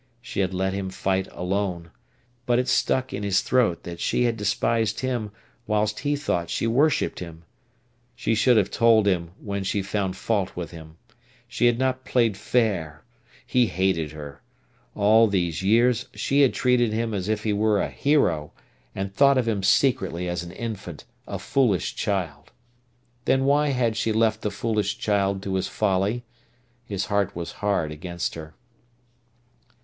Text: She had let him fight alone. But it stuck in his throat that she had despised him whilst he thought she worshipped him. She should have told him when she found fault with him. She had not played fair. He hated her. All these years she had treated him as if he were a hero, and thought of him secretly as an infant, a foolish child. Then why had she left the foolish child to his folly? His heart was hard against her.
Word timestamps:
She 0.19 0.39
had 0.39 0.51
let 0.51 0.73
him 0.73 0.89
fight 0.89 1.27
alone. 1.31 1.91
But 2.47 2.57
it 2.57 2.67
stuck 2.67 3.13
in 3.13 3.21
his 3.21 3.41
throat 3.41 3.83
that 3.83 3.99
she 3.99 4.23
had 4.23 4.35
despised 4.35 5.01
him 5.01 5.29
whilst 5.67 5.99
he 5.99 6.15
thought 6.15 6.49
she 6.49 6.65
worshipped 6.65 7.19
him. 7.19 7.43
She 8.15 8.33
should 8.33 8.57
have 8.57 8.71
told 8.71 9.05
him 9.07 9.29
when 9.39 9.63
she 9.63 9.83
found 9.83 10.15
fault 10.17 10.55
with 10.55 10.71
him. 10.71 10.97
She 11.47 11.67
had 11.67 11.77
not 11.77 12.03
played 12.03 12.35
fair. 12.35 13.03
He 13.45 13.67
hated 13.67 14.11
her. 14.13 14.41
All 14.95 15.27
these 15.27 15.61
years 15.61 16.07
she 16.15 16.41
had 16.41 16.55
treated 16.55 16.91
him 16.91 17.13
as 17.13 17.29
if 17.29 17.43
he 17.43 17.53
were 17.53 17.79
a 17.79 17.87
hero, 17.91 18.53
and 18.95 19.13
thought 19.13 19.37
of 19.37 19.47
him 19.47 19.61
secretly 19.61 20.27
as 20.27 20.41
an 20.41 20.51
infant, 20.53 21.05
a 21.27 21.37
foolish 21.37 21.93
child. 21.93 22.51
Then 23.25 23.45
why 23.45 23.67
had 23.67 23.95
she 23.95 24.11
left 24.11 24.41
the 24.41 24.49
foolish 24.49 24.97
child 24.97 25.43
to 25.43 25.53
his 25.53 25.67
folly? 25.67 26.23
His 26.87 27.05
heart 27.05 27.35
was 27.35 27.51
hard 27.61 27.91
against 27.91 28.33
her. 28.33 28.55